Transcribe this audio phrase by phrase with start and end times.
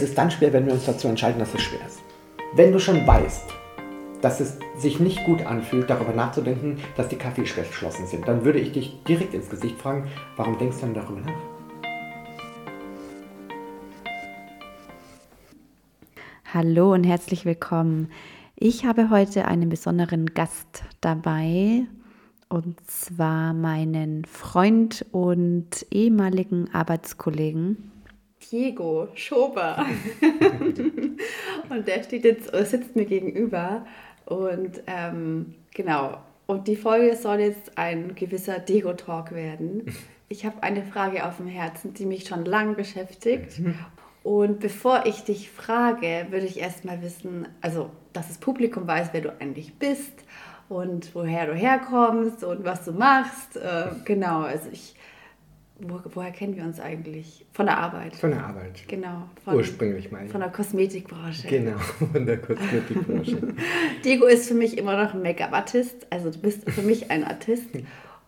[0.00, 2.00] Es ist dann schwer, wenn wir uns dazu entscheiden, dass es schwer ist.
[2.54, 3.50] Wenn du schon weißt,
[4.22, 8.60] dass es sich nicht gut anfühlt, darüber nachzudenken, dass die Kaffeeschläuche geschlossen sind, dann würde
[8.60, 10.08] ich dich direkt ins Gesicht fragen,
[10.38, 11.34] warum denkst du denn darüber nach?
[16.54, 18.08] Hallo und herzlich willkommen.
[18.56, 21.82] Ich habe heute einen besonderen Gast dabei
[22.48, 27.90] und zwar meinen Freund und ehemaligen Arbeitskollegen
[28.50, 29.84] Diego Schober.
[31.68, 33.86] und der steht jetzt, sitzt mir gegenüber
[34.26, 36.18] und ähm, genau.
[36.46, 39.86] Und die Folge soll jetzt ein gewisser Diego-Talk werden.
[40.28, 43.60] Ich habe eine Frage auf dem Herzen, die mich schon lange beschäftigt.
[44.22, 49.22] Und bevor ich dich frage, würde ich erstmal wissen, also dass das Publikum weiß, wer
[49.22, 50.12] du eigentlich bist
[50.68, 53.56] und woher du herkommst und was du machst.
[53.56, 54.94] Äh, genau, also ich
[55.80, 57.44] wo, woher kennen wir uns eigentlich?
[57.52, 58.16] Von der Arbeit.
[58.16, 58.82] Von der Arbeit.
[58.88, 59.28] Genau.
[59.44, 60.32] Von, Ursprünglich meine ich.
[60.32, 61.48] Von der Kosmetikbranche.
[61.48, 63.54] Genau, von der Kosmetikbranche.
[64.04, 66.06] Diego ist für mich immer noch ein Make-up-Artist.
[66.10, 67.66] Also du bist für mich ein Artist.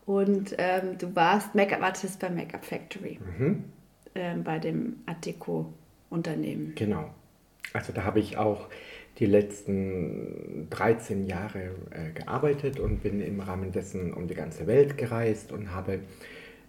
[0.07, 3.19] Und ähm, du warst Make-up-Artist bei Make-up Factory.
[3.39, 3.65] Mhm.
[4.15, 6.75] Ähm, bei dem Adeco-Unternehmen.
[6.75, 7.11] Genau.
[7.73, 8.69] Also da habe ich auch
[9.19, 14.97] die letzten 13 Jahre äh, gearbeitet und bin im Rahmen dessen um die ganze Welt
[14.97, 16.01] gereist und habe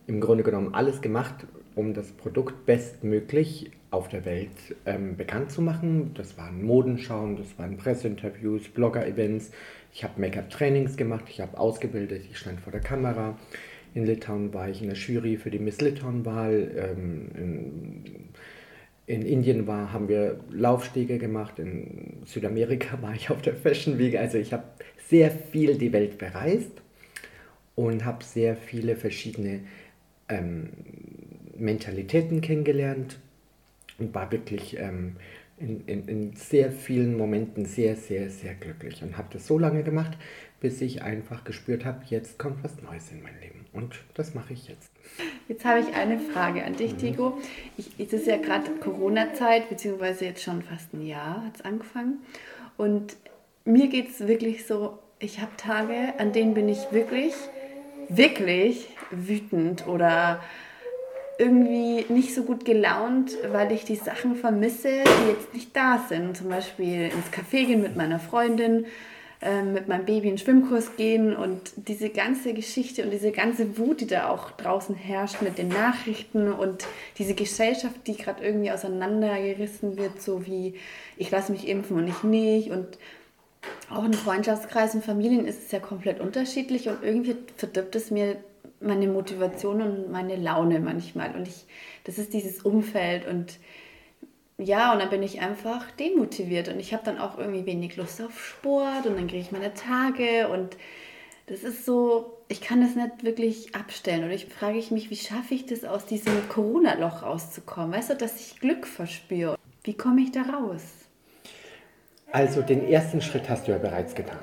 [0.08, 4.50] im Grunde genommen alles gemacht, um das Produkt bestmöglich auf der Welt
[4.86, 6.12] ähm, bekannt zu machen.
[6.16, 9.52] Das waren Modenschauen, das waren Presseinterviews, Blogger-Events.
[9.94, 13.38] Ich habe Make-up-Trainings gemacht, ich habe ausgebildet, ich stand vor der Kamera.
[13.94, 16.72] In Litauen war ich in der Jury für die Miss Litauen-Wahl.
[16.76, 18.04] Ähm, in,
[19.06, 21.60] in, Indien war, haben wir Laufstege gemacht.
[21.60, 24.18] In Südamerika war ich auf der Fashion Week.
[24.18, 24.64] Also ich habe
[25.08, 26.82] sehr viel die Welt bereist
[27.76, 29.60] und habe sehr viele verschiedene
[30.30, 30.70] ähm,
[31.58, 33.20] Mentalitäten kennengelernt
[34.00, 35.16] und war wirklich ähm,
[35.58, 39.84] in, in, in, sehr vielen Momenten sehr, sehr, sehr glücklich und habe das so lange
[39.84, 40.18] gemacht,
[40.60, 44.54] bis ich einfach gespürt habe, jetzt kommt was Neues in mein Leben und das mache
[44.54, 44.92] ich jetzt.
[45.48, 47.38] Jetzt habe ich eine Frage an dich, Diego.
[47.78, 52.20] Ich, es ist ja gerade Corona-Zeit, beziehungsweise jetzt schon fast ein Jahr hat es angefangen.
[52.78, 53.16] Und
[53.66, 57.34] mir geht es wirklich so, ich habe Tage, an denen bin ich wirklich,
[58.10, 60.42] wirklich wütend oder
[61.38, 66.38] irgendwie nicht so gut gelaunt, weil ich die Sachen vermisse, die jetzt nicht da sind.
[66.38, 68.86] Zum Beispiel ins Café gehen mit meiner Freundin,
[69.42, 73.78] äh, mit meinem Baby in den Schwimmkurs gehen und diese ganze Geschichte und diese ganze
[73.78, 76.86] Wut, die da auch draußen herrscht mit den Nachrichten und
[77.18, 80.76] diese Gesellschaft, die gerade irgendwie auseinandergerissen wird, so wie
[81.18, 82.98] ich lasse mich impfen und ich nicht und
[83.90, 88.38] auch in Freundschaftskreisen, Familien ist es ja komplett unterschiedlich und irgendwie verdirbt es mir
[88.84, 91.36] meine Motivation und meine Laune manchmal.
[91.36, 91.66] Und ich,
[92.04, 93.60] das ist dieses Umfeld und
[94.58, 98.22] ja, und dann bin ich einfach demotiviert und ich habe dann auch irgendwie wenig Lust
[98.22, 100.78] auf Sport und dann kriege ich meine Tage und
[101.48, 104.24] das ist so, ich kann das nicht wirklich abstellen.
[104.24, 107.92] Und ich frage ich mich, wie schaffe ich das, aus diesem Corona-Loch rauszukommen?
[107.92, 109.58] Weißt du, dass ich Glück verspüre?
[109.84, 110.84] Wie komme ich da raus?
[112.32, 114.40] Also den ersten Schritt hast du ja bereits getan.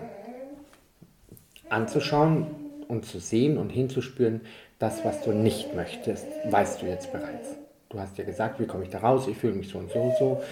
[1.70, 2.46] Anzuschauen,
[2.90, 4.42] und zu sehen und hinzuspüren,
[4.78, 7.48] das, was du nicht möchtest, weißt du jetzt bereits.
[7.88, 9.98] Du hast ja gesagt, wie komme ich da raus, ich fühle mich so und so
[9.98, 10.42] und so.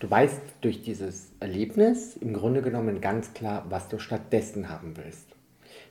[0.00, 5.28] Du weißt durch dieses Erlebnis im Grunde genommen ganz klar, was du stattdessen haben willst.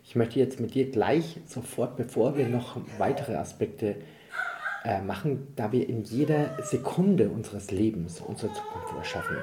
[0.03, 3.95] Ich möchte jetzt mit dir gleich sofort, bevor wir noch weitere Aspekte
[4.83, 9.37] äh, machen, da wir in jeder Sekunde unseres Lebens unsere Zukunft erschaffen.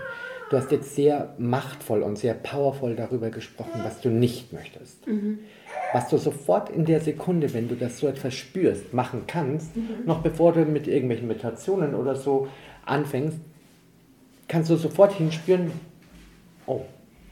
[0.50, 5.06] Du hast jetzt sehr machtvoll und sehr powervoll darüber gesprochen, was du nicht möchtest.
[5.06, 5.38] Mhm
[5.92, 10.04] was du sofort in der Sekunde, wenn du das so etwas spürst, machen kannst, mhm.
[10.06, 12.48] noch bevor du mit irgendwelchen Meditationen oder so
[12.84, 13.38] anfängst,
[14.48, 15.72] kannst du sofort hinspüren,
[16.66, 16.82] oh,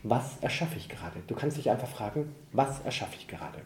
[0.03, 1.19] was erschaffe ich gerade?
[1.27, 3.59] Du kannst dich einfach fragen, was erschaffe ich gerade?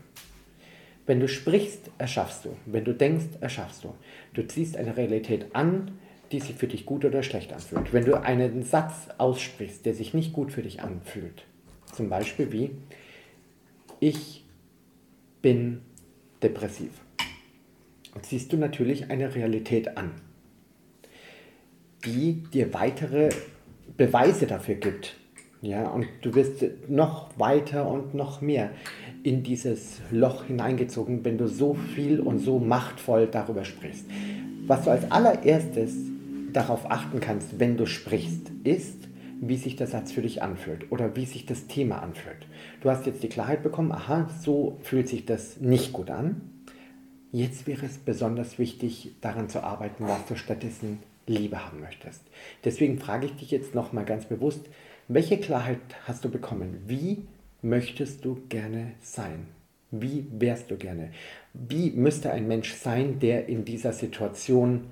[1.06, 2.56] Wenn du sprichst, erschaffst du.
[2.64, 3.94] Wenn du denkst, erschaffst du.
[4.34, 5.98] Du ziehst eine Realität an,
[6.32, 7.92] die sich für dich gut oder schlecht anfühlt.
[7.92, 11.44] Wenn du einen Satz aussprichst, der sich nicht gut für dich anfühlt,
[11.92, 12.70] zum Beispiel wie,
[14.00, 14.44] ich
[15.42, 15.82] bin
[16.42, 16.90] depressiv.
[18.22, 20.10] Siehst du natürlich eine Realität an,
[22.04, 23.30] die dir weitere
[23.96, 25.16] Beweise dafür gibt.
[25.60, 28.70] Ja, und du wirst noch weiter und noch mehr
[29.22, 34.06] in dieses Loch hineingezogen, wenn du so viel und so machtvoll darüber sprichst.
[34.66, 36.11] Was du als allererstes
[36.52, 39.08] darauf achten kannst, wenn du sprichst, ist,
[39.40, 42.46] wie sich der Satz für dich anfühlt oder wie sich das Thema anfühlt.
[42.80, 46.40] Du hast jetzt die Klarheit bekommen, aha, so fühlt sich das nicht gut an.
[47.32, 52.22] Jetzt wäre es besonders wichtig, daran zu arbeiten, was du stattdessen Liebe haben möchtest.
[52.64, 54.66] Deswegen frage ich dich jetzt nochmal ganz bewusst,
[55.08, 56.82] welche Klarheit hast du bekommen?
[56.86, 57.26] Wie
[57.62, 59.46] möchtest du gerne sein?
[59.90, 61.10] Wie wärst du gerne?
[61.52, 64.86] Wie müsste ein Mensch sein, der in dieser Situation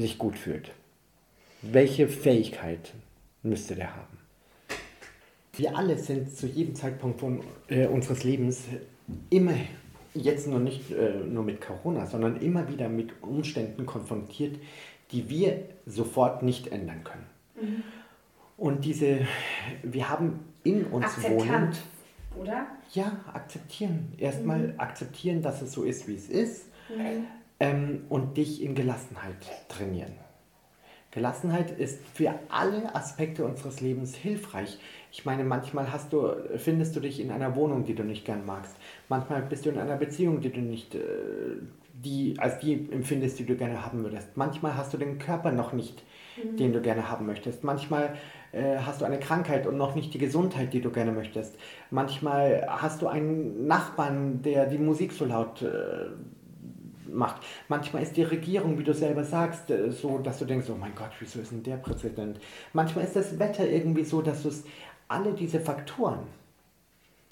[0.00, 0.72] sich gut fühlt?
[1.62, 2.94] Welche Fähigkeit
[3.42, 4.18] müsste der haben?
[5.54, 8.64] Wir alle sind zu jedem Zeitpunkt von, äh, unseres Lebens
[9.28, 9.54] immer,
[10.14, 14.56] jetzt nur nicht äh, nur mit Corona, sondern immer wieder mit Umständen konfrontiert,
[15.12, 17.26] die wir sofort nicht ändern können.
[17.60, 17.82] Mhm.
[18.56, 19.26] Und diese,
[19.82, 21.76] wir haben in uns Akzeptant,
[22.34, 22.42] wohnen.
[22.42, 22.66] oder?
[22.92, 24.12] Ja, akzeptieren.
[24.18, 24.74] Erstmal mhm.
[24.80, 26.66] akzeptieren, dass es so ist, wie es ist.
[26.88, 27.26] Mhm.
[27.60, 30.12] Ähm, und dich in Gelassenheit trainieren.
[31.12, 34.78] Gelassenheit ist für alle Aspekte unseres Lebens hilfreich.
[35.10, 38.46] Ich meine, manchmal hast du, findest du dich in einer Wohnung, die du nicht gern
[38.46, 38.76] magst.
[39.08, 41.00] Manchmal bist du in einer Beziehung, die du nicht, äh,
[41.92, 44.36] die, als die empfindest, die du gerne haben würdest.
[44.36, 46.04] Manchmal hast du den Körper noch nicht,
[46.36, 46.56] mhm.
[46.56, 47.64] den du gerne haben möchtest.
[47.64, 48.14] Manchmal
[48.52, 51.56] äh, hast du eine Krankheit und noch nicht die Gesundheit, die du gerne möchtest.
[51.90, 56.10] Manchmal hast du einen Nachbarn, der die Musik so laut äh,
[57.12, 57.42] macht.
[57.68, 60.94] Manchmal ist die Regierung, wie du selber sagst, äh, so, dass du denkst, oh mein
[60.94, 62.40] Gott, wieso ist denn der Präsident?
[62.72, 64.64] Manchmal ist das Wetter irgendwie so, dass es,
[65.08, 66.20] alle diese Faktoren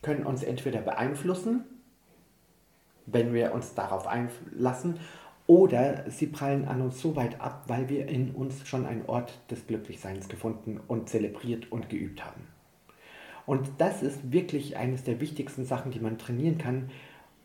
[0.03, 1.65] können uns entweder beeinflussen,
[3.07, 4.99] wenn wir uns darauf einlassen,
[5.47, 9.33] oder sie prallen an uns so weit ab, weil wir in uns schon einen Ort
[9.51, 12.47] des Glücklichseins gefunden und zelebriert und geübt haben.
[13.47, 16.91] Und das ist wirklich eines der wichtigsten Sachen, die man trainieren kann,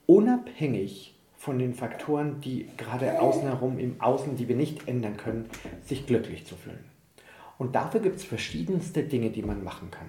[0.06, 1.12] unabhängig
[1.44, 5.50] von den Faktoren, die gerade außen herum im Außen, die wir nicht ändern können,
[5.84, 6.86] sich glücklich zu fühlen.
[7.57, 10.07] Und dafür gibt es verschiedenste Dinge, die man machen kann.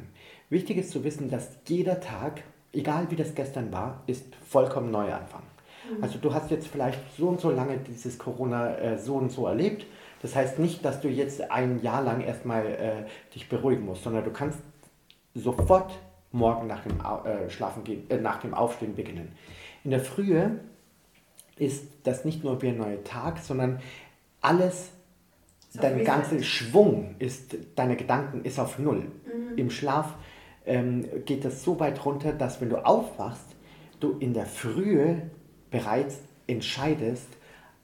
[0.48, 5.42] Wichtig ist zu wissen, dass jeder Tag, egal wie das gestern war, ist vollkommen Neuanfang.
[5.90, 6.04] Mhm.
[6.04, 9.48] Also du hast jetzt vielleicht so und so lange dieses Corona äh, so und so
[9.48, 9.86] erlebt.
[10.22, 14.22] Das heißt nicht, dass du jetzt ein Jahr lang erstmal äh, dich beruhigen musst, sondern
[14.22, 14.60] du kannst
[15.34, 15.98] sofort
[16.30, 19.32] morgen nach dem, äh, Schlafen gehen, äh, nach dem Aufstehen beginnen.
[19.82, 20.60] In der Frühe
[21.56, 23.80] ist das nicht nur wie ein neuer Tag, sondern
[24.40, 24.90] alles,
[25.70, 29.00] so dein ganzer Schwung ist, deine Gedanken ist auf Null.
[29.00, 29.56] Mhm.
[29.58, 30.14] Im Schlaf
[30.66, 33.46] ähm, geht das so weit runter, dass wenn du aufwachst,
[34.00, 35.22] du in der Frühe
[35.70, 37.28] bereits entscheidest,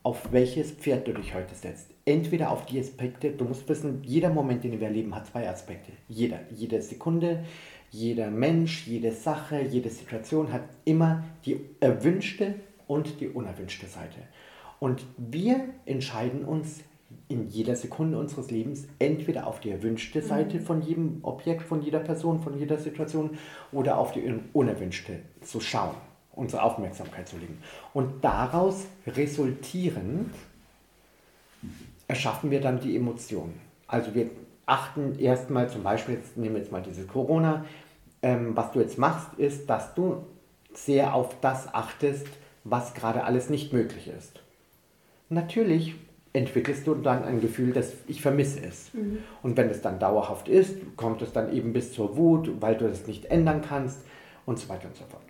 [0.02, 1.87] auf welches Pferd du dich heute setzt.
[2.05, 5.93] Entweder auf die Aspekte, du musst wissen, jeder Moment, den wir erleben, hat zwei Aspekte.
[6.08, 7.44] Jeder, jede Sekunde,
[7.90, 12.55] jeder Mensch, jede Sache, jede Situation hat immer die erwünschte
[12.90, 14.19] und die unerwünschte Seite.
[14.81, 16.81] Und wir entscheiden uns
[17.28, 20.62] in jeder Sekunde unseres Lebens entweder auf die erwünschte Seite mhm.
[20.62, 23.38] von jedem Objekt, von jeder Person, von jeder Situation
[23.70, 24.22] oder auf die
[24.52, 25.94] unerwünschte zu schauen
[26.32, 27.62] unsere Aufmerksamkeit zu legen.
[27.92, 30.32] Und daraus resultierend
[32.08, 33.60] erschaffen wir dann die Emotionen.
[33.87, 34.31] Also wir
[34.64, 37.64] achten erstmal zum Beispiel, jetzt nehmen wir jetzt mal dieses Corona,
[38.22, 40.25] ähm, was du jetzt machst, ist, dass du
[40.72, 42.26] sehr auf das achtest,
[42.64, 44.40] was gerade alles nicht möglich ist.
[45.28, 45.94] Natürlich
[46.32, 48.92] entwickelst du dann ein Gefühl, dass ich vermisse es.
[48.94, 49.18] Mhm.
[49.42, 52.86] Und wenn es dann dauerhaft ist, kommt es dann eben bis zur Wut, weil du
[52.86, 54.00] es nicht ändern kannst
[54.46, 55.22] und so weiter und so fort.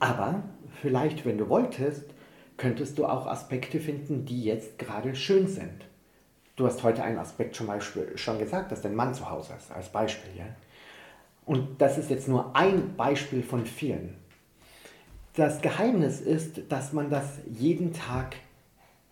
[0.00, 0.42] Aber
[0.80, 2.04] vielleicht, wenn du wolltest,
[2.56, 5.86] könntest du auch Aspekte finden, die jetzt gerade schön sind.
[6.56, 9.72] Du hast heute einen Aspekt schon, mal, schon gesagt, dass dein Mann zu Hause ist,
[9.72, 10.30] als Beispiel.
[10.38, 10.46] Ja?
[11.46, 14.16] Und das ist jetzt nur ein Beispiel von vielen.
[15.34, 18.36] Das Geheimnis ist, dass man das jeden Tag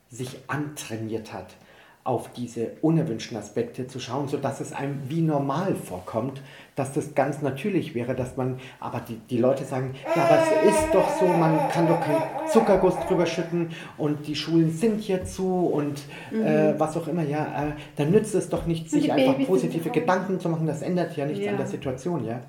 [0.08, 1.56] sich antrainiert hat
[2.04, 6.42] auf diese unerwünschten Aspekte zu schauen, sodass es einem wie normal vorkommt,
[6.74, 10.74] dass das ganz natürlich wäre, dass man, aber die, die Leute sagen, ja, aber es
[10.74, 15.24] ist doch so, man kann doch keinen Zuckerguss drüber schütten und die Schulen sind hier
[15.24, 16.02] zu und
[16.32, 16.44] mhm.
[16.44, 19.90] äh, was auch immer, ja, äh, dann nützt es doch nicht, sich einfach Babys positive
[19.90, 21.52] Gedanken zu machen, das ändert ja nichts ja.
[21.52, 22.40] an der Situation, ja.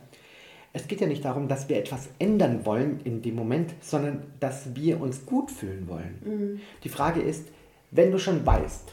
[0.76, 4.76] Es geht ja nicht darum, dass wir etwas ändern wollen in dem Moment, sondern dass
[4.76, 6.20] wir uns gut fühlen wollen.
[6.26, 6.62] Mhm.
[6.84, 7.48] Die Frage ist,
[7.92, 8.92] wenn du schon weißt,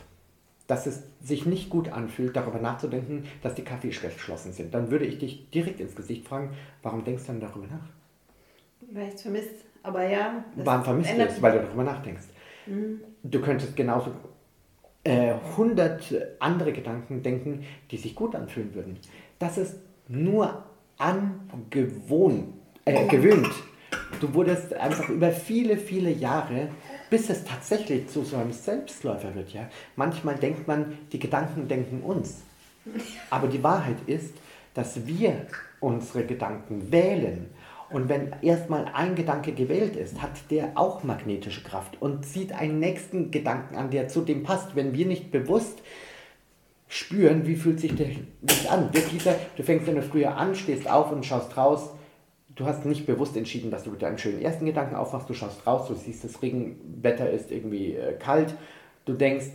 [0.67, 4.73] dass es sich nicht gut anfühlt, darüber nachzudenken, dass die Kaffeeschläuche geschlossen sind.
[4.73, 6.51] Dann würde ich dich direkt ins Gesicht fragen,
[6.83, 7.89] warum denkst du dann darüber nach?
[8.93, 9.65] Weil ich es vermisst.
[9.83, 10.45] Aber ja.
[10.57, 11.43] Warum vermisst du es?
[11.43, 12.27] Weil du darüber nachdenkst.
[12.67, 13.01] Mhm.
[13.23, 14.13] Du könntest genauso
[15.03, 18.99] äh, 100 andere Gedanken denken, die sich gut anfühlen würden.
[19.39, 19.77] Das ist
[20.09, 20.65] nur
[21.01, 22.55] angewohnt,
[22.85, 23.51] äh, gewöhnt.
[24.21, 26.69] Du wurdest einfach über viele, viele Jahre
[27.11, 29.53] bis es tatsächlich zu so einem Selbstläufer wird.
[29.53, 29.69] Ja?
[29.97, 32.43] Manchmal denkt man, die Gedanken denken uns.
[33.29, 34.35] Aber die Wahrheit ist,
[34.73, 35.47] dass wir
[35.81, 37.51] unsere Gedanken wählen
[37.91, 42.79] Und wenn erstmal ein Gedanke gewählt ist, hat der auch magnetische Kraft und zieht einen
[42.79, 44.77] nächsten Gedanken an, der zu dem passt.
[44.77, 45.83] Wenn wir nicht bewusst
[47.11, 47.93] spüren, wie fühlt sich
[48.41, 48.95] das an.
[48.95, 49.23] Wirklich,
[49.57, 51.91] du fängst in der Früh an, stehst auf und schaust raus.
[52.55, 55.29] Du hast nicht bewusst entschieden, dass du mit deinem schönen ersten Gedanken aufmachst.
[55.29, 58.55] Du schaust raus, du siehst, das Regenwetter ist irgendwie äh, kalt.
[59.07, 59.47] Du denkst,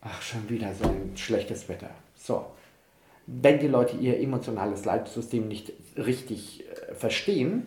[0.00, 1.90] ach, schon wieder so ein schlechtes Wetter.
[2.16, 2.46] So,
[3.26, 7.66] wenn die Leute ihr emotionales Leitsystem nicht richtig äh, verstehen,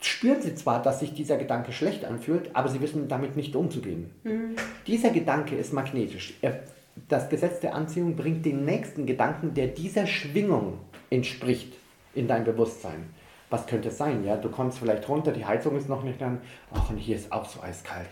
[0.00, 4.10] spüren sie zwar, dass sich dieser Gedanke schlecht anfühlt, aber sie wissen damit nicht umzugehen.
[4.24, 4.56] Mhm.
[4.86, 6.34] Dieser Gedanke ist magnetisch.
[6.40, 6.60] Er,
[7.08, 10.78] das Gesetz der Anziehung bringt den nächsten Gedanken, der dieser Schwingung
[11.10, 11.74] entspricht,
[12.14, 13.10] in dein Bewusstsein.
[13.50, 14.24] Was könnte es sein?
[14.24, 16.40] Ja, du kommst vielleicht runter, die Heizung ist noch nicht an.
[16.74, 18.08] Ach, und hier ist auch so eiskalt.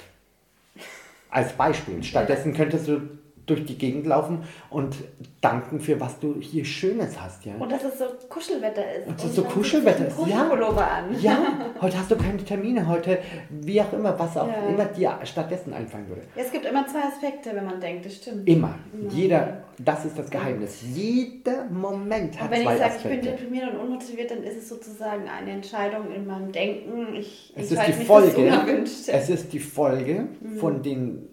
[1.31, 2.03] Als Beispiel.
[2.03, 3.01] Stattdessen könntest du
[3.51, 4.97] durch die Gegend laufen und
[5.41, 7.55] danken für was du hier Schönes hast, ja.
[7.59, 9.09] Und dass es so Kuschelwetter ist.
[9.09, 10.49] Und dass es so Kuschelwetter ist, ja.
[10.51, 11.21] An.
[11.21, 11.39] Ja,
[11.81, 13.19] heute hast du keine Termine, heute
[13.51, 14.69] wie auch immer, was auch ja.
[14.69, 16.23] immer dir stattdessen einfallen würde.
[16.37, 18.49] Es gibt immer zwei Aspekte, wenn man denkt, das stimmt.
[18.49, 18.77] Immer.
[18.93, 19.11] immer.
[19.11, 20.81] Jeder, das ist das Geheimnis.
[20.83, 22.69] Jeder Moment hat zwei Aspekte.
[22.69, 26.27] wenn ich sage, ich bin deprimiert und unmotiviert, dann ist es sozusagen eine Entscheidung in
[26.27, 27.15] meinem Denken.
[27.15, 30.57] Ich, es ist die Folge, es ist die Folge mhm.
[30.59, 31.29] von den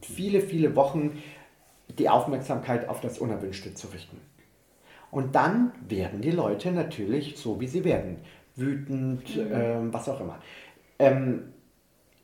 [0.00, 1.22] viele, viele Wochen
[1.98, 4.20] die Aufmerksamkeit auf das Unerwünschte zu richten.
[5.10, 8.18] Und dann werden die Leute natürlich so, wie sie werden.
[8.56, 9.52] Wütend, mhm.
[9.52, 10.38] ähm, was auch immer.
[10.98, 11.52] Ähm,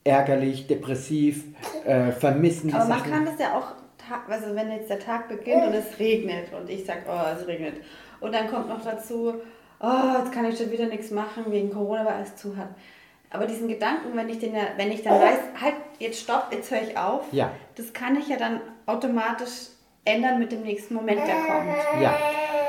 [0.05, 1.45] ärgerlich, depressiv,
[1.85, 2.73] äh, vermissen.
[2.73, 3.13] Aber man Sachen.
[3.13, 3.75] kann das ja auch,
[4.31, 7.75] also wenn jetzt der Tag beginnt und es regnet und ich sage, oh, es regnet.
[8.21, 9.35] Und dann kommt noch dazu,
[9.81, 12.69] oh, jetzt kann ich schon wieder nichts machen wegen Corona, weil alles zu hat.
[13.31, 16.71] Aber diesen Gedanken, wenn ich, den ja, wenn ich dann weiß, halt, jetzt stopp, jetzt
[16.71, 17.51] höre ich auf, ja.
[17.75, 19.69] das kann ich ja dann automatisch
[20.05, 22.03] ändern mit dem nächsten Moment, der kommt.
[22.03, 22.17] Ja,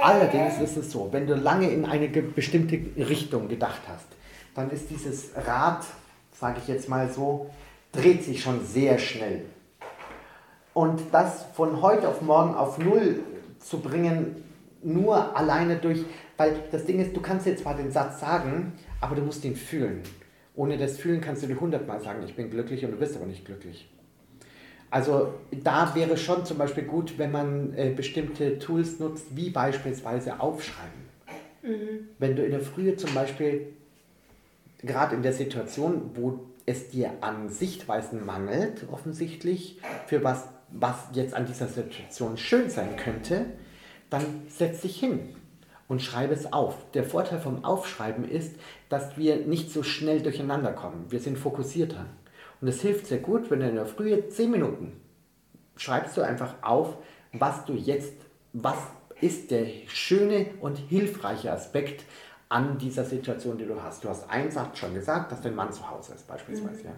[0.01, 4.07] allerdings ist es so, wenn du lange in eine bestimmte Richtung gedacht hast,
[4.53, 5.85] dann ist dieses Rad,
[6.33, 7.49] sage ich jetzt mal so,
[7.93, 9.45] dreht sich schon sehr schnell.
[10.73, 13.23] Und das von heute auf morgen auf Null
[13.59, 14.43] zu bringen,
[14.83, 16.03] nur alleine durch,
[16.37, 19.55] weil das Ding ist, du kannst jetzt zwar den Satz sagen, aber du musst ihn
[19.55, 20.03] fühlen.
[20.55, 23.25] Ohne das Fühlen kannst du dir hundertmal sagen, ich bin glücklich und du bist aber
[23.25, 23.89] nicht glücklich.
[24.91, 30.39] Also da wäre schon zum Beispiel gut, wenn man äh, bestimmte Tools nutzt, wie beispielsweise
[30.39, 31.09] Aufschreiben.
[31.61, 32.07] Mhm.
[32.17, 33.67] Wenn du in der Frühe zum Beispiel,
[34.79, 41.33] gerade in der Situation, wo es dir an Sichtweisen mangelt, offensichtlich, für was, was jetzt
[41.33, 43.45] an dieser Situation schön sein könnte,
[44.09, 45.35] dann setz dich hin
[45.87, 46.75] und schreibe es auf.
[46.93, 48.55] Der Vorteil vom Aufschreiben ist,
[48.89, 51.05] dass wir nicht so schnell durcheinander kommen.
[51.09, 52.05] Wir sind fokussierter.
[52.61, 54.99] Und es hilft sehr gut, wenn du in der Früh 10 Minuten
[55.75, 56.97] schreibst du einfach auf,
[57.31, 58.13] was du jetzt,
[58.53, 58.77] was
[59.21, 62.03] ist der schöne und hilfreiche Aspekt
[62.49, 64.03] an dieser Situation, die du hast.
[64.03, 66.79] Du hast eins schon gesagt, dass dein Mann zu Hause ist, beispielsweise.
[66.79, 66.85] Mhm.
[66.85, 66.91] Ja.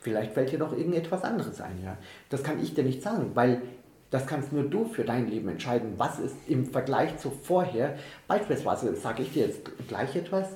[0.00, 1.82] Vielleicht fällt dir noch irgendetwas anderes ein.
[1.82, 1.96] Ja.
[2.28, 3.62] Das kann ich dir nicht sagen, weil
[4.10, 5.94] das kannst nur du für dein Leben entscheiden.
[5.96, 7.96] Was ist im Vergleich zu vorher?
[8.26, 10.48] Beispielsweise sage ich dir jetzt gleich etwas.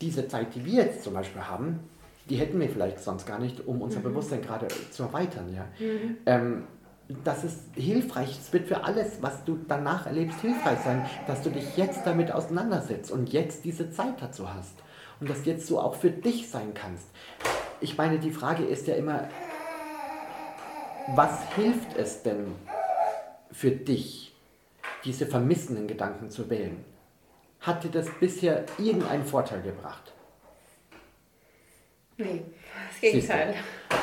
[0.00, 1.80] Diese Zeit, die wir jetzt zum Beispiel haben,
[2.30, 4.04] die hätten wir vielleicht sonst gar nicht, um unser mhm.
[4.04, 5.52] Bewusstsein gerade zu erweitern.
[5.52, 5.66] Ja.
[5.84, 6.16] Mhm.
[6.26, 6.64] Ähm,
[7.24, 11.50] das ist hilfreich, es wird für alles, was du danach erlebst, hilfreich sein, dass du
[11.50, 14.74] dich jetzt damit auseinandersetzt und jetzt diese Zeit dazu hast
[15.18, 17.06] und das jetzt so auch für dich sein kannst.
[17.80, 19.28] Ich meine, die Frage ist ja immer,
[21.08, 22.52] was hilft es denn
[23.50, 24.32] für dich,
[25.04, 26.84] diese vermissenden Gedanken zu wählen?
[27.60, 30.12] Hat dir das bisher irgendeinen Vorteil gebracht?
[32.20, 32.42] Nee,
[32.90, 33.54] das Gegenteil.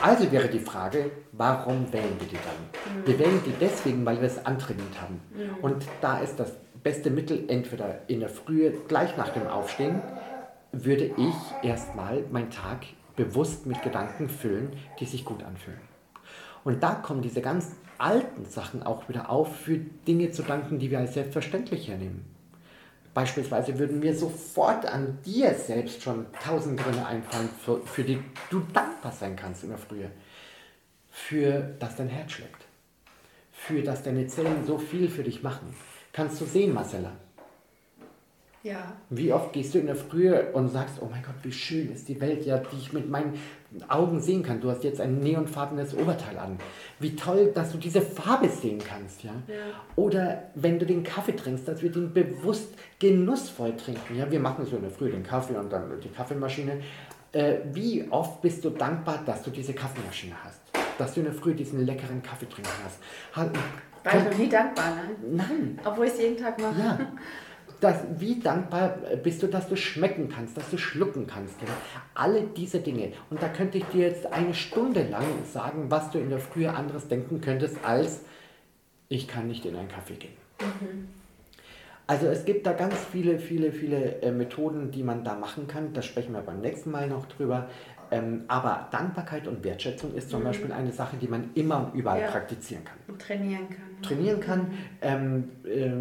[0.01, 3.01] Also wäre die Frage, warum wählen wir die dann?
[3.01, 3.07] Mhm.
[3.07, 5.21] Wir wählen die deswegen, weil wir es antrainiert haben.
[5.33, 5.63] Mhm.
[5.63, 6.51] Und da ist das
[6.83, 10.01] beste Mittel, entweder in der Frühe, gleich nach dem Aufstehen,
[10.71, 15.81] würde ich erstmal meinen Tag bewusst mit Gedanken füllen, die sich gut anfühlen.
[16.63, 20.91] Und da kommen diese ganz alten Sachen auch wieder auf, für Dinge zu danken, die
[20.91, 22.36] wir als selbstverständlich hernehmen.
[23.17, 28.19] Beispielsweise würden mir sofort an dir selbst schon tausend Gründe einfallen, für, für die
[28.51, 30.11] du dankbar sein kannst in der Frühe.
[31.09, 32.65] Für das dein Herz schlägt.
[33.51, 35.75] Für das deine Zellen so viel für dich machen.
[36.13, 37.13] Kannst du sehen, Marcella?
[38.67, 38.93] Ja.
[39.09, 42.09] Wie oft gehst du in der Frühe und sagst, oh mein Gott, wie schön ist
[42.09, 43.39] die Welt, ja, die ich mit meinen
[43.87, 44.59] Augen sehen kann.
[44.59, 46.57] Du hast jetzt ein neonfarbenes Oberteil an.
[46.99, 49.31] Wie toll, dass du diese Farbe sehen kannst, ja.
[49.47, 49.55] ja.
[49.95, 54.17] Oder wenn du den Kaffee trinkst, dass wir den bewusst genussvoll trinken.
[54.17, 56.81] Ja, wir machen so in der Früh den Kaffee und dann die Kaffeemaschine.
[57.31, 60.59] Äh, wie oft bist du dankbar, dass du diese Kaffeemaschine hast?
[60.97, 62.99] Dass du in der Früh diesen leckeren Kaffee trinken hast.
[63.33, 65.35] War ich noch nie dankbar, ne?
[65.37, 65.79] Nein.
[65.85, 66.79] Obwohl ich es jeden Tag mache.
[66.79, 66.99] Ja.
[67.79, 71.61] Das, wie dankbar bist du, dass du schmecken kannst, dass du schlucken kannst.
[71.61, 71.67] Ja?
[72.15, 73.11] Alle diese Dinge.
[73.29, 76.65] Und da könnte ich dir jetzt eine Stunde lang sagen, was du in der Früh
[76.65, 78.21] anderes denken könntest, als
[79.09, 80.33] ich kann nicht in einen Kaffee gehen.
[80.59, 81.07] Mhm.
[82.07, 85.93] Also es gibt da ganz viele, viele, viele äh, Methoden, die man da machen kann.
[85.93, 87.69] Da sprechen wir beim nächsten Mal noch drüber.
[88.09, 90.45] Ähm, aber Dankbarkeit und Wertschätzung ist zum mhm.
[90.45, 92.31] Beispiel eine Sache, die man immer und überall ja.
[92.31, 92.97] praktizieren kann.
[93.09, 93.86] Und trainieren kann.
[94.01, 95.91] Trainieren kann, ähm, äh,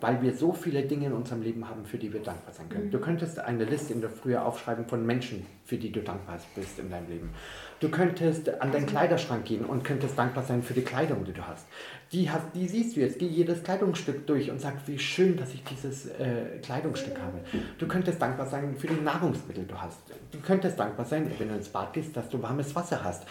[0.00, 2.86] weil wir so viele Dinge in unserem Leben haben, für die wir dankbar sein können.
[2.86, 2.90] Mhm.
[2.90, 6.78] Du könntest eine Liste in der Früh aufschreiben von Menschen, für die du dankbar bist
[6.78, 7.30] in deinem Leben.
[7.78, 11.46] Du könntest an deinen Kleiderschrank gehen und könntest dankbar sein für die Kleidung, die du
[11.46, 11.66] hast.
[12.12, 15.52] Die, hast, die siehst du jetzt, geh jedes Kleidungsstück durch und sag, wie schön, dass
[15.52, 17.40] ich dieses äh, Kleidungsstück habe.
[17.78, 19.98] Du könntest dankbar sein für die Nahrungsmittel, die du hast.
[20.30, 23.26] Du könntest dankbar sein, wenn du ins Bad gehst, dass du warmes Wasser hast.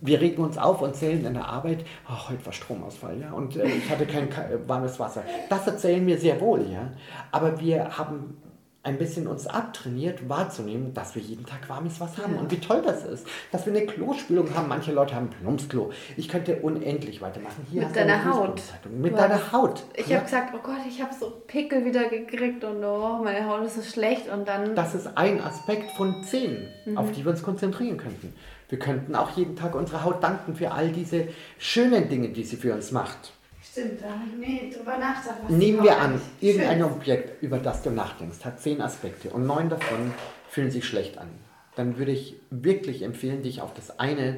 [0.00, 3.56] Wir regen uns auf und zählen in der Arbeit, oh, heute war Stromausfall, ja, und
[3.56, 4.28] äh, ich hatte kein
[4.66, 5.24] warmes Wasser.
[5.50, 6.92] Das erzählen wir sehr wohl, ja,
[7.32, 8.36] aber wir haben
[8.84, 12.82] ein bisschen uns abtrainiert, wahrzunehmen, dass wir jeden Tag warmes Wasser haben und wie toll
[12.84, 14.68] das ist, dass wir eine Klospülung haben.
[14.68, 15.90] Manche Leute haben Plumpsklo.
[16.18, 17.66] Ich könnte unendlich weitermachen.
[17.70, 18.62] Hier mit deiner Haut.
[18.90, 19.82] Mit deiner Haut.
[19.94, 20.16] Ich ja?
[20.16, 23.76] habe gesagt, oh Gott, ich habe so Pickel wieder gekriegt und oh, meine Haut ist
[23.76, 24.74] so schlecht und dann...
[24.74, 26.98] Das ist ein Aspekt von zehn, mhm.
[26.98, 28.34] auf die wir uns konzentrieren könnten.
[28.68, 32.56] Wir könnten auch jeden Tag unserer Haut danken für all diese schönen Dinge, die sie
[32.56, 33.32] für uns macht.
[33.74, 35.50] Stimmt, da habe ich nie drüber nachgedacht.
[35.50, 36.92] Nehmen wir an, irgendein Schön.
[36.92, 40.14] Objekt, über das du nachdenkst, hat zehn Aspekte und neun davon
[40.48, 41.26] fühlen sich schlecht an.
[41.74, 44.36] Dann würde ich wirklich empfehlen, dich auf das eine,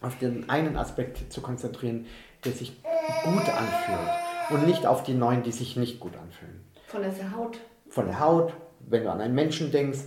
[0.00, 2.06] auf den einen Aspekt zu konzentrieren,
[2.46, 2.82] der sich
[3.24, 6.64] gut anfühlt und nicht auf die neun, die sich nicht gut anfühlen.
[6.86, 7.58] Von der Haut.
[7.90, 8.54] Von der Haut,
[8.88, 10.06] wenn du an einen Menschen denkst.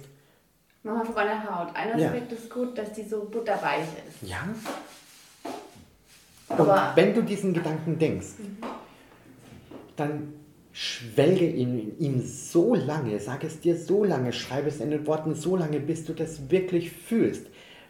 [0.82, 1.76] Nochmal von der Haut.
[1.76, 2.38] Ein Aspekt ja.
[2.40, 4.28] ist gut, dass die so butterweich ist.
[4.28, 4.40] Ja,
[6.50, 8.28] und wenn du diesen Gedanken denkst,
[9.96, 10.34] dann
[10.72, 15.36] schwelge in ihm so lange, sag es dir so lange, schreibe es in den Worten
[15.36, 17.48] so lange, bis du das wirklich fühlst.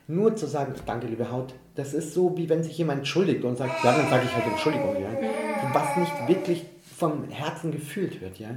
[0.08, 3.58] Nur zu sagen, danke liebe Haut, das ist so, wie wenn sich jemand entschuldigt und
[3.58, 5.10] sagt, ja, dann sage ich halt Entschuldigung, ja.
[5.72, 6.66] Was nicht wirklich
[6.98, 8.50] vom Herzen gefühlt wird, ja.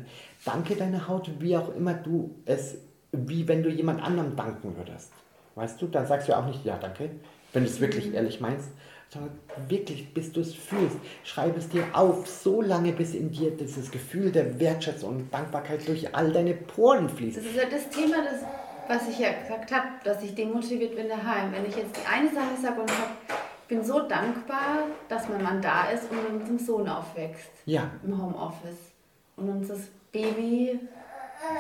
[0.46, 2.76] Danke deine Haut, wie auch immer du es,
[3.12, 5.12] wie wenn du jemand anderem danken würdest.
[5.54, 7.10] Weißt du, dann sagst du auch nicht, ja, danke,
[7.52, 8.70] wenn du es wirklich ehrlich meinst,
[9.12, 10.96] sondern wirklich, bis du es fühlst.
[11.22, 15.86] Schreib es dir auf, so lange, bis in dir dieses Gefühl der Wertschätzung und Dankbarkeit
[15.86, 17.36] durch all deine Poren fließt.
[17.36, 18.40] Das ist ja das Thema, das,
[18.88, 21.52] was ich ja gesagt habe, dass ich demotiviert bin daheim.
[21.52, 25.60] Wenn ich jetzt die eine Sache sage und ich bin so dankbar, dass mein Mann
[25.60, 27.50] da ist und mit unserem Sohn aufwächst.
[27.66, 27.90] Ja.
[28.04, 28.92] Im Homeoffice.
[29.36, 30.78] Und uns das Baby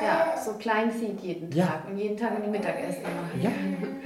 [0.02, 1.82] ja, so klein sieht jeden Tag ja.
[1.90, 3.42] und jeden Tag in die Mittagessen macht.
[3.42, 3.50] Ja,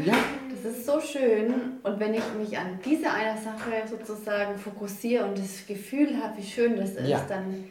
[0.05, 0.15] ja
[0.65, 5.67] ist so schön und wenn ich mich an diese eine Sache sozusagen fokussiere und das
[5.67, 7.25] Gefühl habe, wie schön das ist, ja.
[7.29, 7.65] dann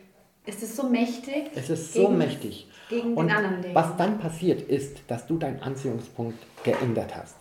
[0.46, 1.52] ist es so mächtig.
[1.56, 2.68] Es ist so gegen, mächtig.
[2.90, 3.76] Gegen und den anderen Dingen.
[3.76, 7.36] Was dann passiert ist, dass du deinen Anziehungspunkt geändert hast.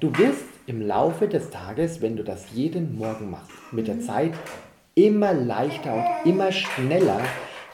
[0.00, 4.02] Du wirst im Laufe des Tages, wenn du das jeden Morgen machst, mit der mhm.
[4.02, 4.32] Zeit
[4.94, 7.20] immer leichter und immer schneller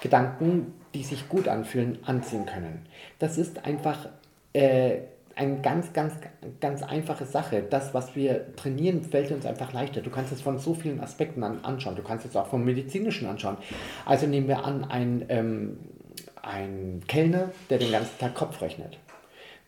[0.01, 2.87] Gedanken, die sich gut anfühlen, anziehen können.
[3.19, 4.09] Das ist einfach
[4.53, 4.99] äh,
[5.37, 6.15] eine ganz, ganz,
[6.61, 7.65] ganz einfache Sache.
[7.69, 10.01] Das, was wir trainieren, fällt uns einfach leichter.
[10.01, 11.97] Du kannst es von so vielen Aspekten an, anschauen.
[11.97, 13.57] Du kannst es auch vom medizinischen anschauen.
[14.07, 15.79] Also nehmen wir an, ein, ähm,
[16.43, 18.99] ein Kellner, der den ganzen Tag Kopf rechnet.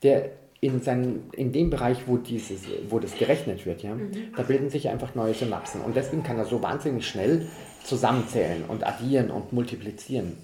[0.02, 4.10] Der in, seinen, in dem Bereich, wo, dieses, wo das gerechnet wird, ja, mhm.
[4.36, 5.80] da bilden sich einfach neue Synapsen.
[5.80, 7.46] Und deswegen kann er so wahnsinnig schnell
[7.84, 10.36] zusammenzählen und addieren und multiplizieren.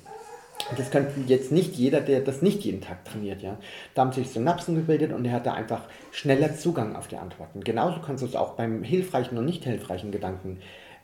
[0.76, 3.58] Das könnte jetzt nicht jeder, der das nicht jeden Tag trainiert, ja.
[3.94, 7.60] Da haben sich Synapsen gebildet und er hat da einfach schneller Zugang auf die Antworten.
[7.62, 10.58] Genauso kannst du es auch beim hilfreichen und nicht hilfreichen Gedanken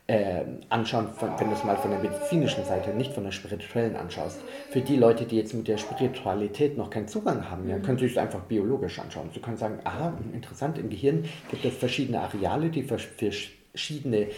[0.09, 3.95] äh, anschauen, von, wenn du es mal von der medizinischen Seite, nicht von der spirituellen
[3.95, 4.41] anschaust.
[4.71, 7.83] Für die Leute, die jetzt mit der Spiritualität noch keinen Zugang haben, ja, mhm.
[7.83, 9.29] können sie es einfach biologisch anschauen.
[9.35, 14.29] Sie können sagen, aha, interessant, im Gehirn gibt es verschiedene Areale, die für verschiedene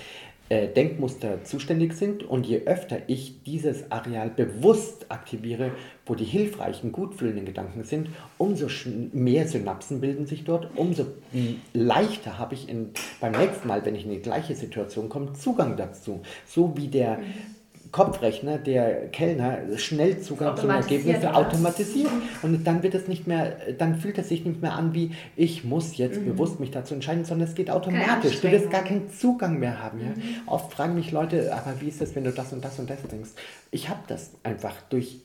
[0.50, 5.70] äh, Denkmuster zuständig sind und je öfter ich dieses Areal bewusst aktiviere,
[6.04, 8.66] wo die hilfreichen, gutfühlenden Gedanken sind, umso
[9.12, 11.06] mehr Synapsen bilden sich dort, umso
[11.72, 15.76] leichter habe ich in, beim nächsten Mal, wenn ich in die gleiche Situation komme, Zugang
[15.76, 16.20] dazu.
[16.46, 17.24] So wie der mhm.
[17.92, 22.10] Kopfrechner, der Kellner, schnell Zugang zum Ergebnis automatisiert.
[22.42, 25.64] Und dann wird es nicht mehr, dann fühlt es sich nicht mehr an wie, ich
[25.64, 26.26] muss jetzt mhm.
[26.26, 28.40] bewusst mich dazu entscheiden, sondern es geht automatisch.
[28.40, 30.00] Du wirst gar keinen Zugang mehr haben.
[30.00, 30.08] Ja?
[30.08, 30.48] Mhm.
[30.48, 33.02] Oft fragen mich Leute, aber wie ist das, wenn du das und das und das
[33.02, 33.30] denkst?
[33.70, 35.20] Ich habe das einfach durch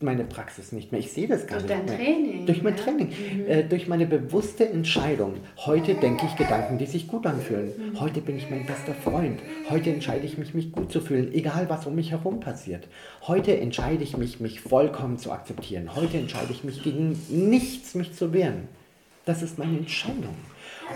[0.00, 1.00] meine Praxis nicht mehr.
[1.00, 1.96] Ich sehe das gar Durch nicht dein mehr.
[1.96, 2.82] Training, Durch mein ja.
[2.82, 3.12] Training.
[3.46, 5.34] Äh, durch meine bewusste Entscheidung.
[5.58, 7.72] Heute denke ich Gedanken, die sich gut anfühlen.
[7.98, 9.40] Heute bin ich mein bester Freund.
[9.68, 12.88] Heute entscheide ich mich, mich gut zu fühlen, egal was um mich herum passiert.
[13.26, 15.94] Heute entscheide ich mich, mich vollkommen zu akzeptieren.
[15.94, 18.68] Heute entscheide ich mich gegen nichts, mich zu wehren.
[19.26, 20.36] Das ist meine Entscheidung.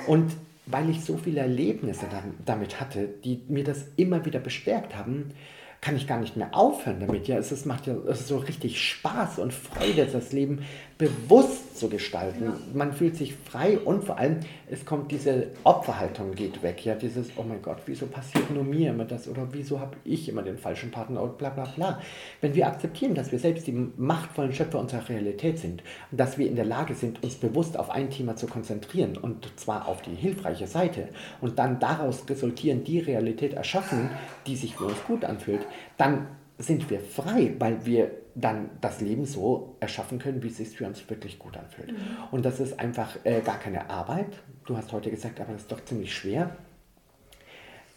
[0.06, 0.32] Und
[0.66, 5.32] weil ich so viele Erlebnisse dam- damit hatte, die mir das immer wieder bestärkt haben,
[5.80, 7.26] kann ich gar nicht mehr aufhören damit.
[7.26, 10.60] Ja, es ist, macht ja es ist so richtig Spaß und Freude, das Leben
[10.98, 12.52] bewusst zu gestalten.
[12.74, 14.40] Man fühlt sich frei und vor allem,
[14.70, 16.84] es kommt diese Opferhaltung geht weg.
[16.84, 20.28] Ja, dieses, oh mein Gott, wieso passiert nur mir immer das oder wieso habe ich
[20.28, 22.02] immer den falschen Partner und bla bla bla.
[22.42, 26.46] Wenn wir akzeptieren, dass wir selbst die machtvollen Schöpfer unserer Realität sind und dass wir
[26.46, 30.14] in der Lage sind, uns bewusst auf ein Thema zu konzentrieren und zwar auf die
[30.14, 31.08] hilfreiche Seite
[31.40, 34.10] und dann daraus resultieren die Realität erschaffen,
[34.46, 35.62] die sich für uns gut anfühlt,
[35.96, 36.26] dann
[36.58, 40.86] sind wir frei, weil wir dann das Leben so erschaffen können, wie es sich für
[40.86, 41.94] uns wirklich gut anfühlt.
[42.30, 44.28] Und das ist einfach äh, gar keine Arbeit.
[44.66, 46.56] Du hast heute gesagt, aber das ist doch ziemlich schwer.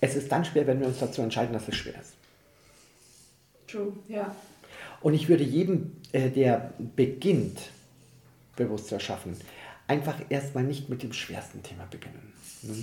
[0.02, 2.16] Es ist dann schwer, wenn wir uns dazu entscheiden, dass es schwer ist.
[3.68, 4.36] True, ja.
[5.02, 7.60] Und ich würde jedem, äh, der beginnt,
[8.56, 9.36] bewusst zu erschaffen,
[9.88, 12.34] einfach erstmal nicht mit dem schwersten Thema beginnen.
[12.62, 12.76] ne?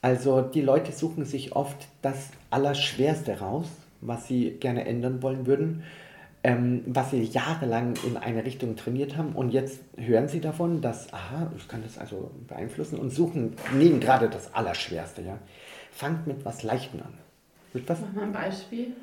[0.00, 3.66] Also die Leute suchen sich oft das Allerschwerste raus,
[4.00, 5.82] was sie gerne ändern wollen würden,
[6.44, 11.12] ähm, was sie jahrelang in eine Richtung trainiert haben und jetzt hören sie davon, dass,
[11.12, 15.22] aha, ich kann das also beeinflussen und suchen, nehmen gerade das Allerschwerste.
[15.22, 15.38] Ja?
[15.90, 17.14] Fangt mit was Leichtem an.
[17.72, 18.94] Mit was Mach mal ein Beispiel.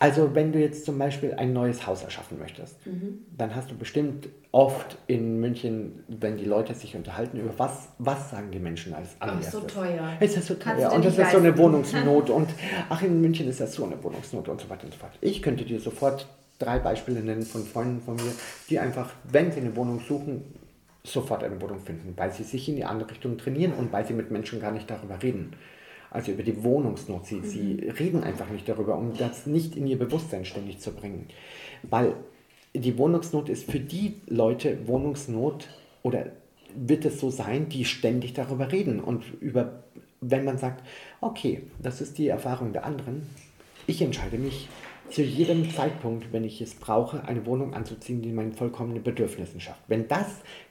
[0.00, 2.76] Also wenn du jetzt zum Beispiel ein neues Haus erschaffen möchtest,
[3.36, 8.30] dann hast du bestimmt oft in München, wenn die Leute sich unterhalten über was, was
[8.30, 9.52] sagen die Menschen als Ach, allererstes?
[9.52, 10.16] so teuer.
[10.18, 11.56] Es ist so Kannst teuer und das ist so eine.
[11.56, 12.48] Wohnungsnot und
[12.88, 15.12] ach, in München ist das so eine Wohnungsnot und so weiter und so fort.
[15.20, 16.26] Ich könnte dir sofort
[16.58, 18.32] drei Beispiele nennen von Freunden von mir,
[18.70, 20.44] die einfach, wenn sie eine Wohnung suchen,
[21.04, 24.14] sofort eine Wohnung finden, weil sie sich in die andere Richtung trainieren und weil sie
[24.14, 25.52] mit Menschen gar nicht darüber reden.
[26.10, 27.26] Also über die Wohnungsnot.
[27.26, 31.26] Sie, sie reden einfach nicht darüber, um das nicht in ihr Bewusstsein ständig zu bringen.
[31.82, 32.14] Weil
[32.74, 35.68] die Wohnungsnot ist für die Leute Wohnungsnot
[36.02, 36.26] oder
[36.74, 39.00] wird es so sein, die ständig darüber reden.
[39.00, 39.84] Und über,
[40.20, 40.84] wenn man sagt,
[41.20, 43.22] okay, das ist die Erfahrung der anderen,
[43.86, 44.68] ich entscheide mich
[45.10, 49.82] zu jedem Zeitpunkt, wenn ich es brauche, eine Wohnung anzuziehen, die meinen vollkommenen Bedürfnissen schafft.
[49.88, 50.26] Wenn das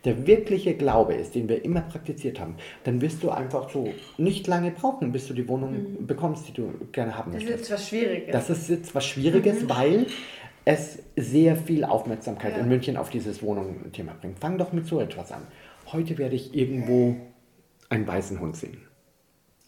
[0.05, 4.47] der wirkliche Glaube ist, den wir immer praktiziert haben, dann wirst du einfach so nicht
[4.47, 7.69] lange brauchen, bis du die Wohnung bekommst, die du gerne haben Das ist möchtest.
[7.69, 8.31] jetzt was Schwieriges.
[8.31, 10.07] Das ist jetzt was Schwieriges, weil
[10.65, 12.59] es sehr viel Aufmerksamkeit Ja.
[12.59, 14.39] in München auf dieses Wohnungsthema bringt.
[14.39, 15.41] Fang doch mit so etwas an.
[15.91, 17.15] Heute werde ich irgendwo
[17.89, 18.77] einen weißen Hund sehen.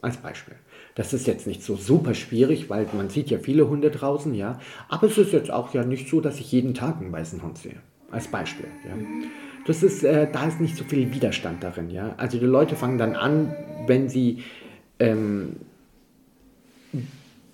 [0.02, 0.56] Als Beispiel.
[0.96, 4.60] Das ist jetzt nicht so super schwierig, weil man sieht ja viele Hunde draußen, ja.
[4.90, 7.58] Aber es ist jetzt auch ja nicht so, dass ich jeden Tag einen weißen Hund
[7.58, 7.78] sehe.
[8.10, 8.96] Als Beispiel, ja.
[9.66, 12.16] Das ist, äh, da ist nicht so viel Widerstand darin, ja.
[12.18, 13.56] Also die Leute fangen dann an,
[13.88, 14.44] wenn sie
[15.00, 15.58] ähm,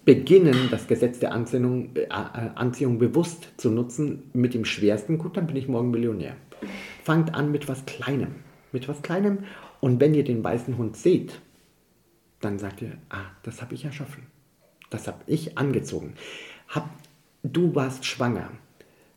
[0.06, 5.38] beginnen, das Gesetz der Anziehung, äh, äh, Anziehung bewusst zu nutzen mit dem Schwersten, gut,
[5.38, 6.38] dann bin ich morgen Millionär.
[7.04, 8.36] Fangt an mit was Kleinem.
[8.72, 9.40] Mit was Kleinem.
[9.80, 11.40] Und wenn ihr den weißen Hund seht,
[12.42, 14.24] dann sagt ihr, ah, das habe ich erschaffen.
[14.90, 16.14] Das habe ich angezogen.
[16.70, 16.90] Hab,
[17.44, 18.50] du warst schwanger.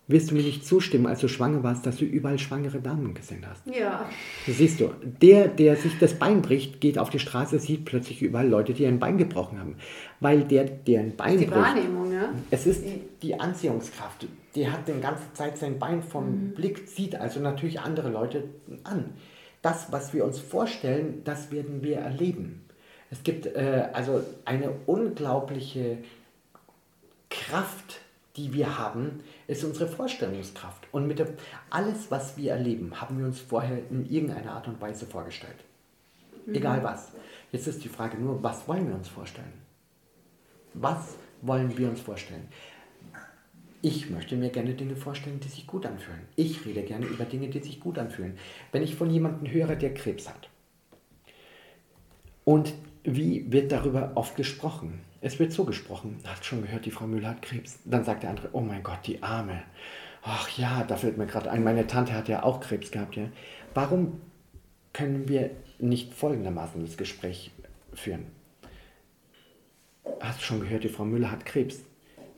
[0.08, 3.46] Wirst du mir nicht zustimmen, als du schwanger warst, dass du überall schwangere Damen gesehen
[3.48, 3.64] hast?
[3.72, 4.08] ja.
[4.44, 4.88] Siehst du,
[5.22, 8.86] der, der sich das Bein bricht, geht auf die Straße, sieht plötzlich überall Leute, die
[8.86, 9.76] ein Bein gebrochen haben.
[10.18, 12.30] Weil der, der ein Bein Die bricht, Wahrnehmung, ja.
[12.50, 12.82] es ist
[13.22, 14.26] die Anziehungskraft.
[14.56, 16.54] Die hat die ganze Zeit sein Bein vom Mhm.
[16.54, 18.42] Blick, zieht also natürlich andere Leute
[18.82, 19.10] an.
[19.62, 22.62] Das, was wir uns vorstellen, das werden wir erleben.
[23.10, 25.98] Es gibt äh, also eine unglaubliche
[27.28, 28.00] Kraft,
[28.36, 30.86] die wir haben, ist unsere Vorstellungskraft.
[30.92, 31.28] Und mit der,
[31.68, 35.56] alles, was wir erleben, haben wir uns vorher in irgendeiner Art und Weise vorgestellt.
[36.46, 37.12] Egal was.
[37.52, 39.52] Jetzt ist die Frage nur, was wollen wir uns vorstellen?
[40.74, 42.48] Was wollen wir uns vorstellen?
[43.82, 46.20] Ich möchte mir gerne Dinge vorstellen, die sich gut anfühlen.
[46.36, 48.38] Ich rede gerne über Dinge, die sich gut anfühlen.
[48.72, 50.48] Wenn ich von jemandem höre, der Krebs hat,
[52.44, 52.72] und
[53.04, 55.00] wie wird darüber oft gesprochen?
[55.20, 57.78] Es wird so gesprochen, hat schon gehört, die Frau Müller hat Krebs.
[57.84, 59.62] Dann sagt der andere, oh mein Gott, die Arme.
[60.22, 63.16] Ach ja, da fällt mir gerade ein, meine Tante hat ja auch Krebs gehabt.
[63.16, 63.24] Ja.
[63.74, 64.20] Warum
[64.92, 67.50] können wir nicht folgendermaßen das Gespräch
[67.92, 68.26] führen?
[70.20, 71.84] Hast du schon gehört, die Frau Müller hat Krebs?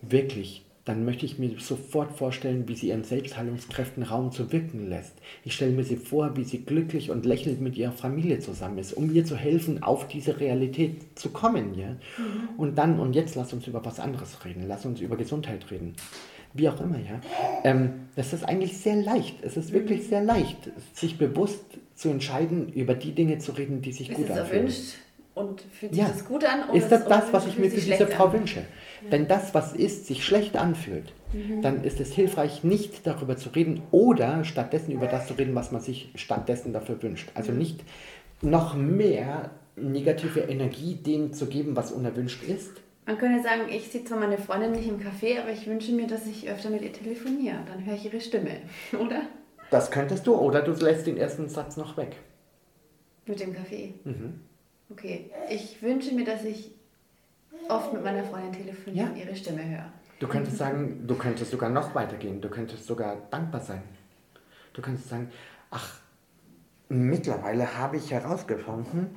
[0.03, 5.15] Wirklich, dann möchte ich mir sofort vorstellen, wie sie ihren Selbstheilungskräften Raum zu wirken lässt.
[5.45, 8.93] Ich stelle mir sie vor, wie sie glücklich und lächelnd mit ihrer Familie zusammen ist,
[8.93, 11.79] um ihr zu helfen, auf diese Realität zu kommen.
[11.79, 11.97] Ja?
[12.57, 15.95] Und dann, und jetzt lass uns über was anderes reden, lass uns über Gesundheit reden.
[16.55, 17.21] wie auch immer, ja.
[17.65, 19.37] Ähm, das ist eigentlich sehr leicht.
[19.43, 21.65] Es ist wirklich sehr leicht, sich bewusst
[21.95, 24.67] zu entscheiden, über die Dinge zu reden, die sich Ist gut anfühlen.
[24.67, 24.97] erwünscht
[25.35, 26.09] und fühlt sich Ja.
[26.09, 26.75] das gut an?
[26.75, 28.33] Ist das das, was ich mir für diese Frau an?
[28.35, 28.63] wünsche?
[29.09, 31.63] Wenn das, was ist, sich schlecht anfühlt, Mhm.
[31.63, 35.73] dann ist es hilfreich, nicht darüber zu reden oder stattdessen über das zu reden, was
[35.73, 37.29] man sich stattdessen dafür wünscht.
[37.29, 37.33] Mhm.
[37.37, 37.81] Also nicht
[38.43, 42.73] noch mehr negative Energie dem zu geben, was unerwünscht ist.
[43.07, 46.07] Man könnte sagen, ich sehe zwar meine Freundin nicht im Café, aber ich wünsche mir,
[46.07, 47.57] dass ich öfter mit ihr telefoniere.
[47.67, 48.51] Dann höre ich ihre Stimme,
[49.01, 49.23] oder?
[49.71, 52.17] Das könntest du oder du lässt den ersten Satz noch weg.
[53.27, 53.95] Mit dem Kaffee.
[54.05, 54.41] Mhm.
[54.93, 55.31] Okay.
[55.51, 56.71] Ich wünsche mir, dass ich
[57.69, 59.11] oft mit meiner Freundin telefoniere Ja.
[59.11, 59.93] und ihre Stimme höre.
[60.21, 63.83] Du könntest sagen, du könntest sogar noch weitergehen, du könntest sogar dankbar sein.
[64.73, 65.31] Du könntest sagen,
[65.71, 65.99] ach,
[66.89, 69.09] mittlerweile habe ich herausgefunden,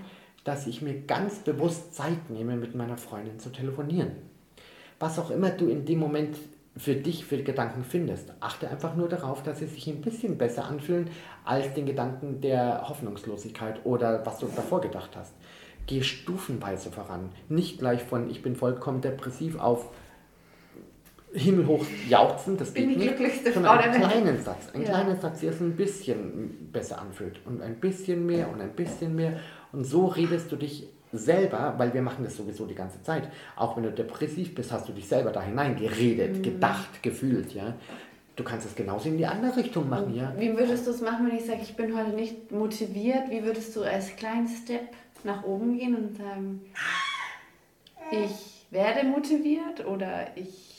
[0.44, 4.12] dass ich mir ganz bewusst Zeit nehme, mit meiner Freundin zu telefonieren.
[5.00, 6.38] Was auch immer du in dem Moment
[6.78, 10.66] für dich für Gedanken findest, achte einfach nur darauf, dass sie sich ein bisschen besser
[10.66, 11.10] anfühlen
[11.46, 15.34] als den Gedanken der Hoffnungslosigkeit oder was du davor gedacht hast.
[15.88, 19.90] Geh stufenweise voran, nicht gleich von ich bin vollkommen depressiv auf
[21.34, 24.90] himmelhoch jauchzen, das Bin geht die nicht, glücklichste sondern einen kleinen Satz, einen Ja.
[24.92, 29.16] kleinen Satz, der es ein bisschen besser anfühlt und ein bisschen mehr und ein bisschen
[29.16, 29.40] mehr
[29.74, 33.76] und so redest du dich selber, weil wir machen das sowieso die ganze Zeit, auch
[33.76, 36.42] wenn du depressiv bist, hast du dich selber da hineingeredet, Mhm.
[36.44, 37.74] gedacht, gefühlt, ja.
[38.38, 40.34] Du kannst es genauso in die andere Richtung machen, ja.
[40.38, 43.30] Wie würdest du es machen, wenn ich sage, ich bin heute nicht motiviert?
[43.30, 44.88] Wie würdest du als kleinen Step
[45.26, 46.62] nach oben gehen und sagen,
[48.12, 50.76] ich werde motiviert oder ich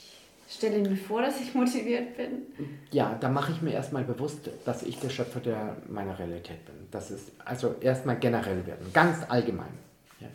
[0.49, 2.43] stelle mir vor, dass ich motiviert bin?
[2.91, 6.75] Ja, da mache ich mir erstmal bewusst, dass ich der Schöpfer der meiner Realität bin.
[6.89, 9.73] Das ist also erstmal generell werden, ganz allgemein.
[10.19, 10.27] Ja.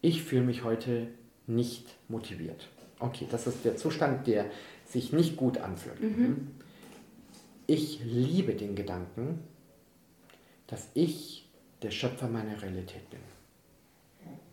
[0.00, 1.08] Ich fühle mich heute
[1.46, 2.68] nicht motiviert.
[2.98, 4.46] Okay, das ist der Zustand, der
[4.86, 5.98] sich nicht gut anfühlt.
[7.66, 9.40] Ich liebe den Gedanken,
[10.66, 11.48] dass ich
[11.82, 13.20] der Schöpfer meiner Realität bin.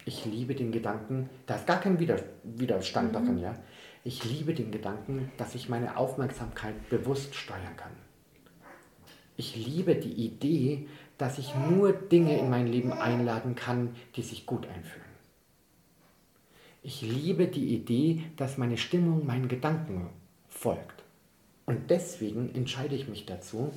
[0.07, 3.53] Ich liebe den Gedanken, da ist gar kein Wider Widerstand darin, ja.
[4.05, 7.91] Ich liebe den Gedanken, dass ich meine Aufmerksamkeit bewusst steuern kann.
[9.35, 14.45] Ich liebe die Idee, dass ich nur Dinge in mein Leben einladen kann, die sich
[14.45, 15.05] gut einfühlen.
[16.83, 20.09] Ich liebe die Idee, dass meine Stimmung meinen Gedanken
[20.47, 21.03] folgt.
[21.65, 23.73] Und deswegen entscheide ich mich dazu,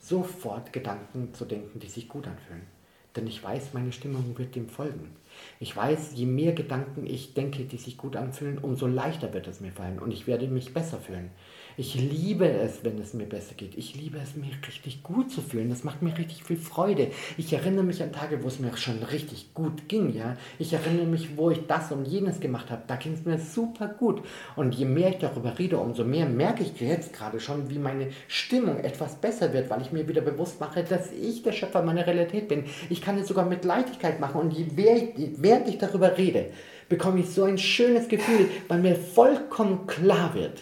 [0.00, 2.66] sofort Gedanken zu denken, die sich gut anfühlen.
[3.14, 5.21] Denn ich weiß, meine Stimmung wird dem folgen.
[5.60, 9.60] Ich weiß, je mehr Gedanken ich denke, die sich gut anfühlen, umso leichter wird es
[9.60, 11.30] mir fallen und ich werde mich besser fühlen.
[11.76, 13.78] Ich liebe es, wenn es mir besser geht.
[13.78, 15.70] Ich liebe es, mich richtig gut zu fühlen.
[15.70, 17.08] Das macht mir richtig viel Freude.
[17.38, 20.14] Ich erinnere mich an Tage, wo es mir schon richtig gut ging.
[20.14, 20.36] Ja?
[20.58, 22.82] Ich erinnere mich, wo ich das und jenes gemacht habe.
[22.86, 24.22] Da ging es mir super gut.
[24.54, 28.08] Und je mehr ich darüber rede, umso mehr merke ich jetzt gerade schon, wie meine
[28.28, 32.06] Stimmung etwas besser wird, weil ich mir wieder bewusst mache, dass ich der Schöpfer meiner
[32.06, 32.64] Realität bin.
[32.90, 34.42] Ich kann es sogar mit Leichtigkeit machen.
[34.42, 36.50] Und je mehr ich, während ich darüber rede,
[36.90, 40.60] bekomme ich so ein schönes Gefühl, weil mir vollkommen klar wird,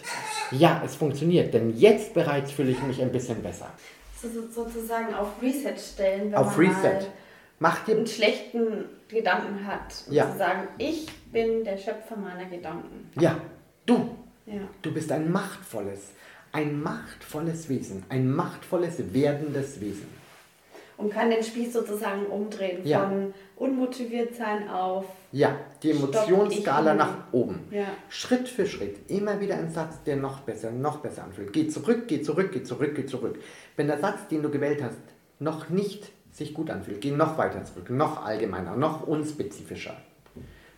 [0.51, 3.69] ja, es funktioniert, denn jetzt bereits fühle ich mich ein bisschen besser.
[4.21, 6.83] So, so, sozusagen auf Reset stellen, wenn Auf man Reset.
[6.83, 7.05] mal
[7.59, 9.93] Mach dir einen schlechten Gedanken hat.
[10.07, 10.31] Und Ja.
[10.31, 13.09] zu sagen, ich bin der Schöpfer meiner Gedanken.
[13.19, 13.37] Ja,
[13.85, 14.15] du,
[14.47, 14.61] Ja.
[14.81, 15.99] du bist ein machtvolles,
[16.51, 20.07] ein machtvolles Wesen, ein machtvolles werdendes Wesen.
[21.01, 23.09] Und kann den Spieß sozusagen umdrehen Ja.
[23.09, 27.67] von unmotiviert sein auf Ja, die Emotionsskala nach oben.
[27.71, 27.85] Ja.
[28.09, 31.53] Schritt für Schritt, immer wieder ein Satz, der noch besser, noch besser anfühlt.
[31.53, 33.39] Geh zurück, geh zurück, geh zurück, geh zurück.
[33.75, 34.99] Wenn der Satz, den du gewählt hast,
[35.39, 39.95] noch nicht sich gut anfühlt, geh noch weiter zurück, noch allgemeiner, noch unspezifischer.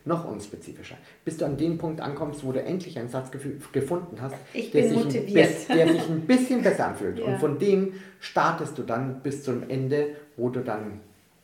[0.05, 0.97] Noch unspezifischer.
[1.23, 4.97] Bis du an den Punkt ankommst, wo du endlich einen Satz gefunden hast, der, sich
[4.97, 5.47] ein der
[5.87, 7.19] sich ein bisschen besser anfühlt.
[7.19, 7.25] Ja.
[7.25, 10.99] Und von dem startest du dann bis zum Ende, wo du dann,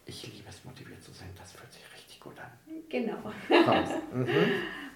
[0.06, 2.52] ich liebe es, motiviert zu sein, das fühlt sich richtig gut an.
[2.89, 3.17] Genau.
[3.65, 3.93] Kommst.
[4.13, 4.26] Mhm.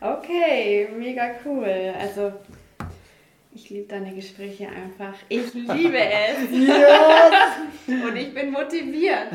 [0.01, 1.93] Okay, mega cool.
[1.97, 2.33] Also
[3.55, 5.13] ich liebe deine Gespräche einfach.
[5.29, 6.49] Ich liebe es.
[7.87, 9.29] Und ich bin motiviert.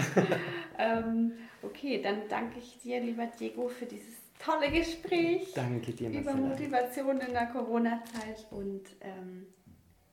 [0.79, 6.33] ähm, okay, dann danke ich dir, lieber Diego, für dieses tolle Gespräch Danke dir, über
[6.33, 6.49] Marcella.
[6.49, 8.47] Motivation in der Corona-Zeit.
[8.51, 9.47] Und ähm,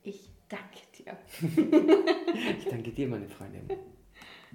[0.02, 1.16] ich danke dir.
[2.58, 3.68] Ich danke dir, meine Freundin.